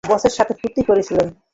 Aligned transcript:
বসের 0.09 0.33
সাথে 0.37 0.53
ফূর্তি 0.59 0.81
করছিলে। 0.87 1.23